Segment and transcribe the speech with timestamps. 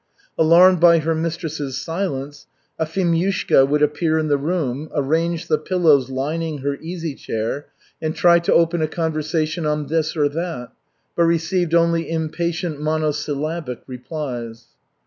[0.35, 2.47] Alarmed by her mistress's silence,
[2.79, 7.67] Afimyushka would appear in the room, arrange the pillows lining her easy chair,
[8.01, 10.71] and try to open a conversation on this or that,
[11.15, 14.69] but received only impatient monosyllabic replies.